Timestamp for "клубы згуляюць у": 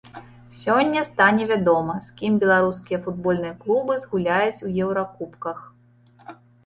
3.65-4.75